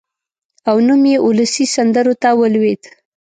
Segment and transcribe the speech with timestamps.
[0.69, 2.81] او نوم یې اولسي سندرو ته ولوېد.